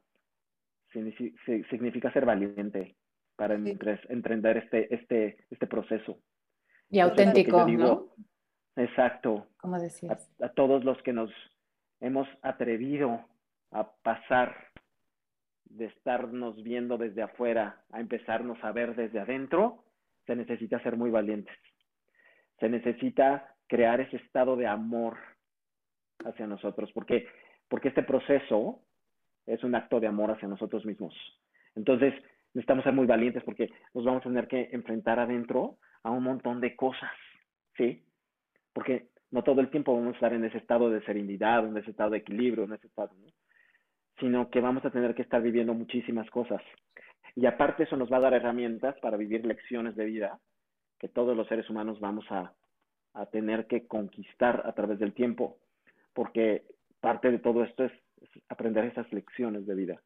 [0.92, 2.96] Significa ser valiente
[3.36, 6.20] para emprender este, este, este proceso.
[6.90, 8.10] Y auténtico, ¿no?
[8.76, 9.48] Exacto.
[9.58, 10.32] Como decías.
[10.42, 11.32] A, todos los que nos
[12.00, 13.26] hemos atrevido
[13.72, 14.72] a pasar
[15.66, 19.86] de estarnos viendo desde afuera a empezarnos a ver desde adentro,
[20.26, 21.56] se necesita ser muy valientes.
[22.60, 25.16] Se necesita crear ese estado de amor
[26.26, 27.26] hacia nosotros, porque,
[27.70, 28.82] porque este proceso
[29.46, 31.16] es un acto de amor hacia nosotros mismos.
[31.74, 32.14] Entonces,
[32.54, 36.60] necesitamos ser muy valientes porque nos vamos a tener que enfrentar adentro a un montón
[36.60, 37.14] de cosas,
[37.78, 38.04] ¿sí?
[38.74, 41.92] Porque no todo el tiempo vamos a estar en ese estado de serenidad, en ese
[41.92, 43.32] estado de equilibrio, en ese estado, ¿no?
[44.20, 46.62] sino que vamos a tener que estar viviendo muchísimas cosas.
[47.38, 50.40] Y aparte eso nos va a dar herramientas para vivir lecciones de vida
[51.00, 52.54] que todos los seres humanos vamos a,
[53.14, 55.58] a tener que conquistar a través del tiempo,
[56.14, 56.64] porque
[57.00, 57.92] parte de todo esto es,
[58.50, 60.02] aprender esas lecciones de vida.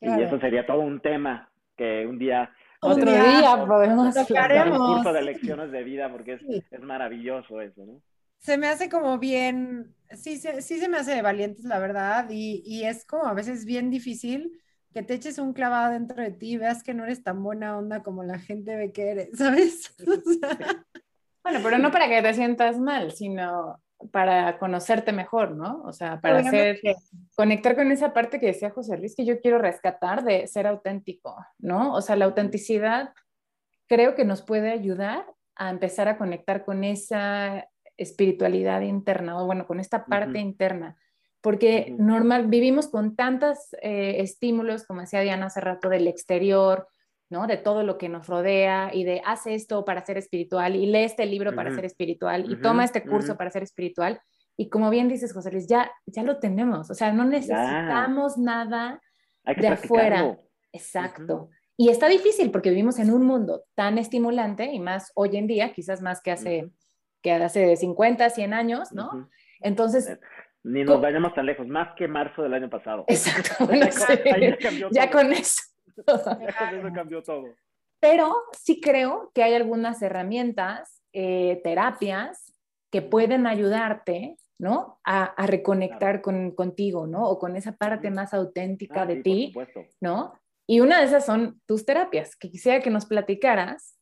[0.00, 2.50] Y eso sería todo un tema que un día
[2.84, 7.86] otro día, podemos hacer un curso de lecciones de vida porque es, es, maravilloso eso,
[7.86, 8.02] ¿no?
[8.38, 12.60] Se me hace como bien, sí, sí se me hace de valientes, la verdad, y,
[12.66, 14.60] y, es como a veces bien difícil
[14.92, 17.78] que te eches un clavado dentro de ti y veas que no eres tan buena
[17.78, 19.94] onda como la gente ve que eres, ¿sabes?
[21.42, 25.82] Bueno, pero no para que te sientas mal, sino para conocerte mejor, ¿no?
[25.84, 26.80] O sea, para hacer,
[27.36, 31.36] conectar con esa parte que decía José Luis, que yo quiero rescatar de ser auténtico,
[31.58, 31.94] ¿no?
[31.94, 33.12] O sea, la autenticidad
[33.86, 39.66] creo que nos puede ayudar a empezar a conectar con esa espiritualidad interna, o bueno,
[39.66, 40.96] con esta parte interna,
[41.40, 46.88] porque normal, vivimos con tantos eh, estímulos, como decía Diana hace rato, del exterior,
[47.32, 47.46] ¿no?
[47.48, 51.04] De todo lo que nos rodea y de haz esto para ser espiritual y lee
[51.04, 54.20] este libro para ser espiritual y toma este curso para ser espiritual.
[54.56, 59.00] Y como bien dices, José Luis, ya, ya lo tenemos, o sea, no necesitamos nada
[59.44, 60.38] de afuera.
[60.72, 61.48] Exacto.
[61.76, 65.72] Y está difícil porque vivimos en un mundo tan estimulante y más hoy en día,
[65.72, 66.70] quizás más que hace,
[67.22, 69.30] que hace 50, 100 años, ¿no?
[69.60, 70.08] Entonces...
[70.08, 70.20] Eh,
[70.64, 73.04] ni nos vayamos tan lejos, más que marzo del año pasado.
[73.08, 73.68] Exacto.
[74.92, 75.71] ya con eso
[76.94, 77.54] cambió todo.
[78.00, 82.52] Pero sí creo que hay algunas herramientas, eh, terapias
[82.90, 84.98] que pueden ayudarte, ¿no?
[85.04, 87.28] A, reconectar con, contigo, ¿no?
[87.28, 89.54] O con esa parte más auténtica ah, de ti,
[90.00, 90.34] ¿no?
[90.66, 93.98] Y una de esas son tus terapias, que quisiera que nos platicaras,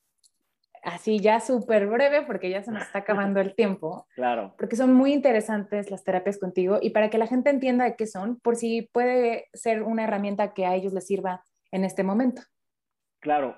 [0.83, 4.07] así ya súper breve, porque ya se nos está acabando el tiempo.
[4.15, 4.55] Claro.
[4.59, 8.07] Porque son muy interesantes las terapias contigo y para que la gente entienda de qué
[8.07, 12.43] son, por si puede ser una herramienta que a ellos les sirva en este momento.
[13.21, 13.57] Claro,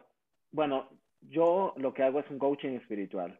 [0.51, 0.89] bueno,
[1.21, 3.39] yo lo que hago es un coaching espiritual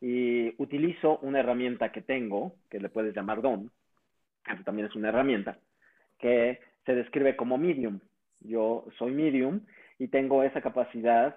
[0.00, 3.70] y utilizo una herramienta que tengo, que le puedes llamar don,
[4.44, 5.58] que también es una herramienta,
[6.18, 8.00] que se describe como medium.
[8.40, 9.64] Yo soy medium
[9.98, 11.36] y tengo esa capacidad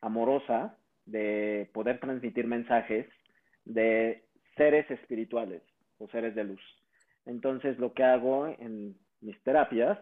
[0.00, 3.06] amorosa de poder transmitir mensajes
[3.64, 4.24] de
[4.56, 5.62] seres espirituales
[5.98, 6.62] o seres de luz.
[7.24, 9.98] Entonces lo que hago en mis terapias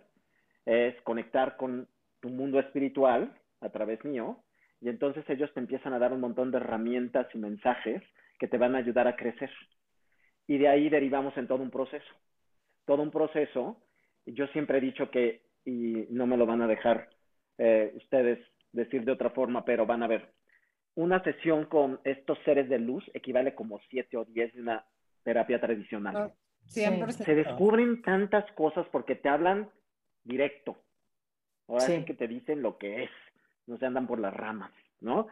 [0.67, 1.89] es conectar con
[2.25, 4.43] tu mundo espiritual a través mío,
[4.81, 8.03] y entonces ellos te empiezan a dar un montón de herramientas y mensajes
[8.39, 9.51] que te van a ayudar a crecer.
[10.47, 12.15] Y de ahí derivamos en todo un proceso.
[12.87, 13.77] Todo un proceso,
[14.25, 17.11] yo siempre he dicho que, y no me lo van a dejar
[17.59, 18.39] eh, ustedes
[18.73, 20.33] decir de otra forma, pero van a ver,
[20.95, 24.87] una sesión con estos seres de luz equivale como siete o diez de una
[25.25, 26.33] terapia tradicional.
[26.69, 27.11] 100%.
[27.11, 29.69] Se descubren tantas cosas porque te hablan
[30.25, 30.79] directo,
[31.69, 32.05] Ahora sí.
[32.05, 33.11] que te dicen lo que es,
[33.67, 35.29] no se andan por las ramas, ¿no?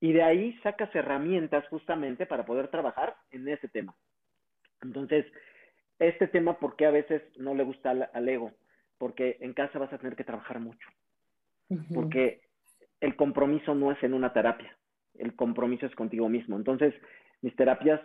[0.00, 3.94] Y de ahí sacas herramientas justamente para poder trabajar en ese tema.
[4.82, 5.24] Entonces,
[5.98, 8.52] este tema, ¿por qué a veces no le gusta al, ego?
[8.98, 10.86] Porque en casa vas a tener que trabajar mucho.
[11.92, 12.42] Porque
[13.00, 14.76] el compromiso no es en una terapia,
[15.14, 16.56] el compromiso es contigo mismo.
[16.56, 16.94] Entonces,
[17.42, 18.00] mis terapias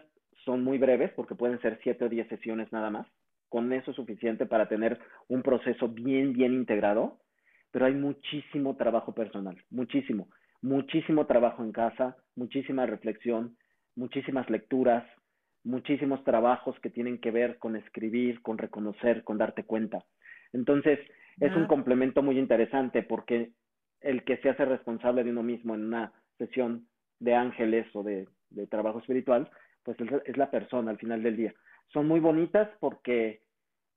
[0.45, 3.07] son muy breves porque pueden ser siete o diez sesiones nada más.
[3.49, 7.19] Con eso es suficiente para tener un proceso bien, bien integrado
[7.71, 10.27] pero hay muchísimo trabajo personal, muchísimo,
[10.61, 13.57] muchísimo trabajo en casa, muchísima reflexión,
[13.95, 15.05] muchísimas lecturas,
[15.63, 20.03] muchísimos trabajos que tienen que ver con escribir, con reconocer, con darte cuenta.
[20.53, 20.99] Entonces,
[21.39, 23.51] es un complemento muy interesante porque
[24.01, 26.87] el que se hace responsable de uno mismo en una sesión
[27.19, 29.49] de ángeles o de, de trabajo espiritual,
[29.83, 31.53] pues es la persona al final del día.
[31.93, 33.41] Son muy bonitas porque,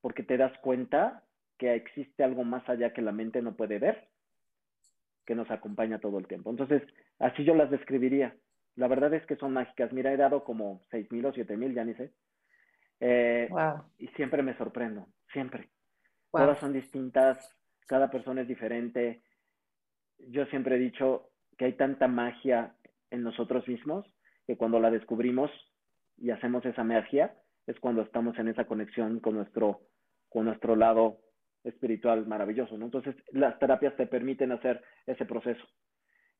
[0.00, 1.23] porque te das cuenta
[1.58, 4.08] que existe algo más allá que la mente no puede ver,
[5.24, 6.50] que nos acompaña todo el tiempo.
[6.50, 6.82] Entonces,
[7.18, 8.36] así yo las describiría.
[8.76, 9.92] La verdad es que son mágicas.
[9.92, 12.12] Mira, he dado como seis mil o siete mil, ya ni sé.
[13.00, 13.48] Eh,
[13.98, 15.68] y siempre me sorprendo, siempre.
[16.30, 17.56] Todas son distintas,
[17.86, 19.22] cada persona es diferente.
[20.18, 22.74] Yo siempre he dicho que hay tanta magia
[23.10, 24.04] en nosotros mismos
[24.46, 25.50] que cuando la descubrimos
[26.16, 27.34] y hacemos esa magia
[27.66, 29.80] es cuando estamos en esa conexión con nuestro,
[30.28, 31.18] con nuestro lado
[31.64, 32.84] espiritual maravilloso, ¿no?
[32.84, 35.64] Entonces, las terapias te permiten hacer ese proceso.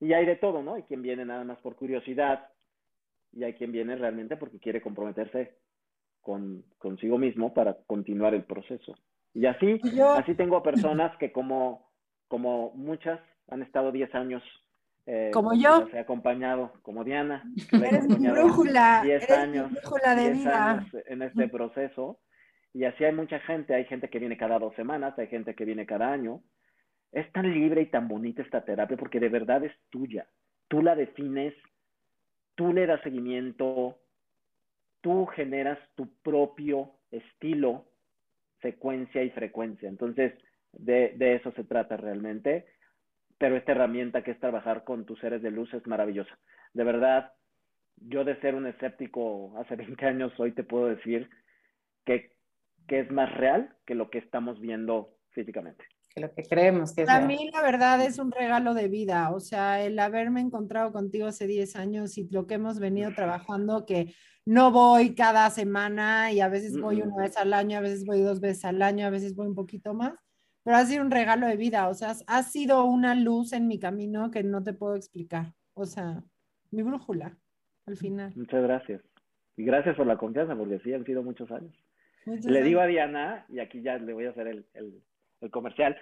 [0.01, 0.75] Y hay de todo, ¿no?
[0.75, 2.49] Hay quien viene nada más por curiosidad
[3.33, 5.57] y hay quien viene realmente porque quiere comprometerse
[6.21, 8.95] con consigo mismo para continuar el proceso.
[9.33, 9.81] Y así,
[10.17, 11.91] así tengo personas que como,
[12.29, 14.43] como muchas han estado 10 años.
[15.07, 15.87] Eh, como yo.
[15.93, 17.45] he acompañado, como Diana.
[17.73, 19.03] Eres mi brújula.
[19.05, 20.87] 10 años, brújula de vida.
[21.07, 22.19] en este proceso.
[22.75, 23.75] Y así hay mucha gente.
[23.75, 26.43] Hay gente que viene cada dos semanas, hay gente que viene cada año.
[27.13, 30.27] Es tan libre y tan bonita esta terapia porque de verdad es tuya.
[30.69, 31.55] Tú la defines,
[32.57, 33.99] tú le das seguimiento,
[35.01, 37.87] tú generas tu propio estilo,
[38.61, 39.89] secuencia y frecuencia.
[39.89, 40.33] Entonces,
[40.73, 42.67] de, eso se trata realmente.
[43.39, 46.39] Pero esta herramienta que es trabajar con tus seres de luz es maravillosa.
[46.73, 47.33] De verdad,
[47.97, 51.29] yo de ser un escéptico hace 20 años, hoy te puedo decir
[52.05, 52.34] que,
[52.87, 57.03] que es más real que lo que estamos viendo físicamente que lo que creemos que
[57.03, 57.09] es.
[57.09, 61.27] A mí la verdad es un regalo de vida, o sea, el haberme encontrado contigo
[61.27, 64.15] hace 10 años y lo que hemos venido trabajando, que
[64.47, 68.21] no voy cada semana y a veces voy una vez al año, a veces voy
[68.21, 70.15] dos veces al año, a veces voy un poquito más,
[70.63, 73.81] pero ha sido un regalo de vida, o sea, ha sido una luz en mi
[73.81, 76.23] camino que no te puedo explicar, o sea,
[76.71, 77.37] mi brújula
[77.87, 78.33] al final.
[78.37, 79.03] Muchas gracias.
[79.57, 81.75] Y gracias por la confianza, porque sí, han sido muchos años.
[82.27, 84.67] Le digo a Diana, y aquí ya le voy a hacer el,
[85.41, 85.97] el comercial,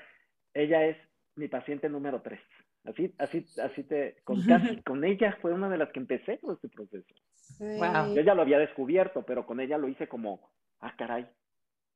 [0.55, 0.97] ella es
[1.37, 2.41] mi paciente número tres.
[2.85, 4.39] Así, así, así te, con,
[4.85, 7.15] con ella fue una de las que empecé con este proceso.
[7.59, 8.15] Wow.
[8.15, 10.51] Yo ya lo había descubierto, pero con ella lo hice como,
[10.81, 11.27] ah, caray.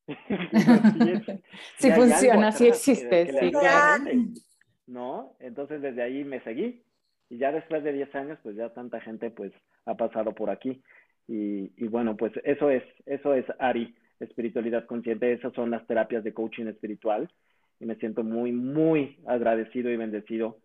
[1.79, 3.53] sí, funciona, sí existe, sí,
[4.87, 5.37] ¿No?
[5.41, 6.85] Entonces desde ahí me seguí.
[7.29, 9.53] Y ya después de 10 años, pues ya tanta gente pues
[9.85, 10.81] ha pasado por aquí.
[11.27, 15.33] Y, y bueno, pues eso es, eso es Ari espiritualidad consciente.
[15.33, 17.31] Esas son las terapias de coaching espiritual
[17.81, 20.59] y me siento muy, muy agradecido y bendecido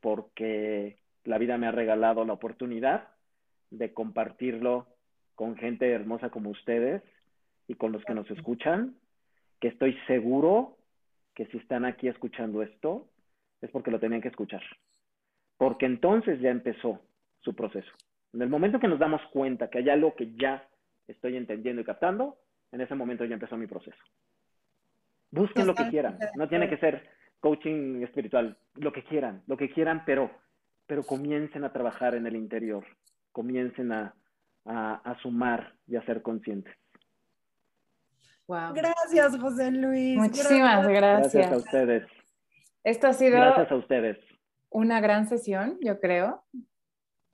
[0.00, 3.08] porque la vida me ha regalado la oportunidad
[3.70, 4.86] de compartirlo
[5.34, 7.02] con gente hermosa como ustedes
[7.68, 8.96] y con los que nos escuchan,
[9.60, 10.78] que estoy seguro
[11.34, 13.06] que si están aquí escuchando esto
[13.60, 14.62] es porque lo tenían que escuchar,
[15.56, 17.00] porque entonces ya empezó
[17.40, 17.90] su proceso.
[18.32, 20.68] En el momento que nos damos cuenta que hay algo que ya
[21.06, 22.36] estoy entendiendo y captando,
[22.72, 23.98] en ese momento ya empezó mi proceso.
[25.30, 27.08] Busquen lo que quieran, no tiene que ser
[27.40, 30.30] coaching espiritual, lo que quieran, lo que quieran, pero,
[30.86, 32.84] pero comiencen a trabajar en el interior,
[33.32, 34.14] comiencen a,
[34.64, 36.74] a, sumar y a ser conscientes.
[38.46, 38.72] Wow.
[38.74, 40.16] Gracias, José Luis.
[40.16, 41.34] Muchísimas gracias.
[41.34, 42.04] Gracias a ustedes.
[42.84, 44.18] Esto ha sido gracias a ustedes.
[44.70, 46.44] una gran sesión, yo creo.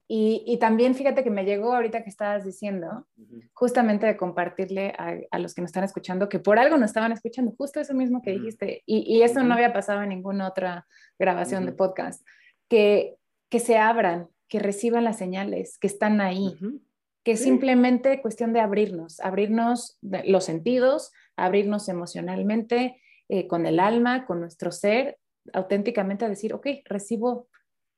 [0.06, 3.06] Y, también fíjate que me llegó ahorita que estabas diciendo,
[3.54, 7.54] justamente de compartirle a, los que nos están escuchando, que por algo nos estaban escuchando,
[7.56, 10.86] justo eso mismo que dijiste, y, eso no había pasado en ninguna otra
[11.18, 12.22] grabación de podcast,
[12.68, 13.16] que,
[13.48, 16.54] que se abran, que reciban las señales, que están ahí,
[17.24, 23.00] que es simplemente cuestión de abrirnos, abrirnos los sentidos, abrirnos emocionalmente,
[23.30, 25.18] eh, con el alma, con nuestro ser,
[25.54, 27.48] auténticamente a decir, ok, recibo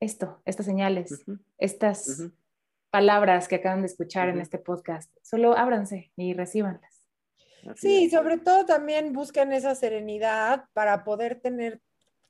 [0.01, 1.24] esto, estas señales,
[1.59, 2.30] estas
[2.90, 5.14] palabras que acaban de escuchar en este podcast.
[5.22, 7.07] Solo ábranse y recíbanlas.
[7.74, 11.80] sí, sobre todo también busquen esa serenidad para poder tener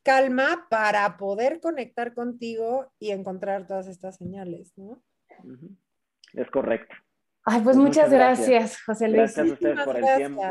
[0.02, 5.02] calma, para poder conectar contigo y encontrar todas estas señales, ¿no?
[6.32, 6.94] Es correcto.
[7.44, 9.34] Ay, pues, pues muchas, gracias, José Luis.
[9.34, 10.42] Gracias a ustedes por el tiempo.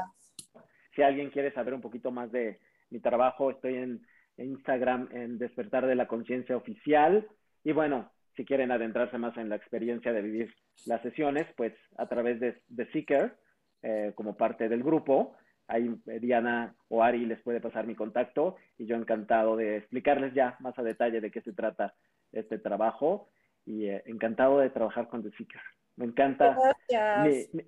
[0.96, 2.60] Si alguien quiere saber un poquito más de
[2.90, 4.06] mi trabajo, estoy en
[4.38, 7.28] Instagram en Despertar de la Conciencia Oficial.
[7.64, 10.54] Y bueno, si quieren adentrarse más en la experiencia de vivir
[10.86, 13.38] las sesiones, pues a través de, de Seeker,
[13.82, 15.36] eh, como parte del grupo,
[15.68, 20.34] ahí eh, Diana o Ari les puede pasar mi contacto y yo encantado de explicarles
[20.34, 21.94] ya más a detalle de qué se trata
[22.32, 23.30] este trabajo
[23.64, 25.62] y eh, encantado de trabajar con The Seeker.
[25.98, 26.58] Me encanta.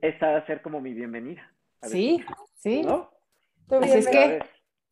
[0.01, 1.49] esta va a ser como mi bienvenida.
[1.83, 2.23] Sí,
[2.55, 2.85] sí.
[3.69, 4.41] Así es que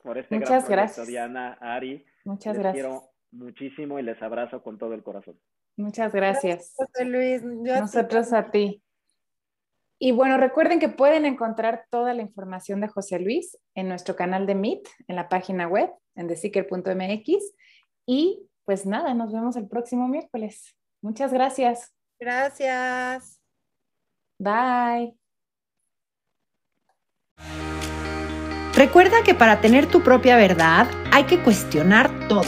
[0.05, 1.07] por este Muchas gran gracias.
[1.07, 2.05] Diana, Ari.
[2.23, 2.85] Muchas les gracias.
[2.85, 5.37] quiero muchísimo y les abrazo con todo el corazón.
[5.75, 6.73] Muchas gracias.
[6.77, 7.43] José Luis.
[7.43, 8.81] Nosotros a ti.
[9.97, 14.45] Y bueno, recuerden que pueden encontrar toda la información de José Luis en nuestro canal
[14.45, 17.55] de Meet, en la página web, en theseeker.mx.
[18.05, 20.75] Y pues nada, nos vemos el próximo miércoles.
[21.01, 21.93] Muchas gracias.
[22.19, 23.41] Gracias.
[24.37, 25.15] Bye.
[28.75, 32.43] Recuerda que para tener tu propia verdad hay que cuestionar todo.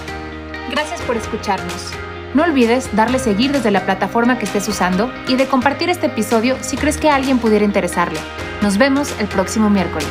[0.71, 1.91] Gracias por escucharnos.
[2.33, 6.57] No olvides darle seguir desde la plataforma que estés usando y de compartir este episodio
[6.61, 8.19] si crees que a alguien pudiera interesarle.
[8.63, 10.09] Nos vemos el próximo miércoles.